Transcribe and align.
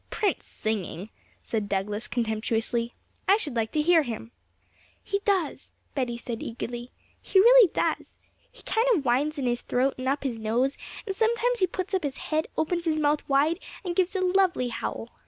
'Prince 0.09 0.45
singing!' 0.45 1.11
said 1.43 1.69
Douglas 1.69 2.07
contemptuously; 2.07 2.95
'I 3.27 3.37
should 3.37 3.55
like 3.55 3.71
to 3.73 3.83
hear 3.83 4.01
him!' 4.01 4.31
'He 5.03 5.19
does,' 5.25 5.71
Betty 5.93 6.17
said 6.17 6.41
eagerly; 6.41 6.89
'he 7.21 7.39
really 7.39 7.67
does. 7.71 8.17
He 8.51 8.63
kind 8.63 8.87
of 8.95 9.05
whines 9.05 9.37
in 9.37 9.45
his 9.45 9.61
throat 9.61 9.93
and 9.99 10.07
up 10.07 10.23
his 10.23 10.39
nose, 10.39 10.75
and 11.05 11.15
sometimes 11.15 11.59
he 11.59 11.67
puts 11.67 11.93
up 11.93 12.01
his 12.01 12.17
head, 12.17 12.47
opens 12.57 12.85
his 12.85 12.97
mouth 12.97 13.21
wide, 13.29 13.59
and 13.85 13.95
gives 13.95 14.15
a 14.15 14.21
lovely 14.21 14.69
howl! 14.69 15.11